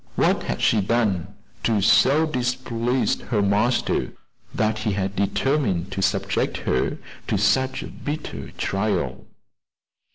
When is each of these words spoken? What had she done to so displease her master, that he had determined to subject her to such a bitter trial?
What 0.15 0.41
had 0.41 0.63
she 0.63 0.81
done 0.81 1.35
to 1.61 1.79
so 1.79 2.25
displease 2.25 3.21
her 3.27 3.43
master, 3.43 4.13
that 4.51 4.79
he 4.79 4.93
had 4.93 5.15
determined 5.15 5.91
to 5.91 6.01
subject 6.01 6.57
her 6.65 6.97
to 7.27 7.37
such 7.37 7.83
a 7.83 7.87
bitter 7.89 8.49
trial? 8.53 9.25